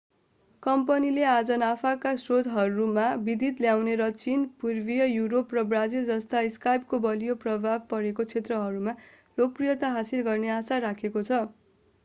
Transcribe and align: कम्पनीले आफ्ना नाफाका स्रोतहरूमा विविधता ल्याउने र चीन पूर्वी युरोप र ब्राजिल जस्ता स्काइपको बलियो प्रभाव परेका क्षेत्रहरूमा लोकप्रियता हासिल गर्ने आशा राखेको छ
कम्पनीले 0.63 1.25
आफ्ना 1.31 1.55
नाफाका 1.61 2.13
स्रोतहरूमा 2.21 3.03
विविधता 3.19 3.65
ल्याउने 3.65 3.97
र 3.97 4.07
चीन 4.15 4.45
पूर्वी 4.63 4.97
युरोप 5.01 5.53
र 5.57 5.63
ब्राजिल 5.67 6.07
जस्ता 6.07 6.41
स्काइपको 6.55 6.99
बलियो 7.03 7.35
प्रभाव 7.43 7.85
परेका 7.91 8.25
क्षेत्रहरूमा 8.31 8.95
लोकप्रियता 9.37 9.93
हासिल 9.93 10.25
गर्ने 10.25 10.51
आशा 10.55 10.81
राखेको 10.83 11.23
छ 11.25 11.43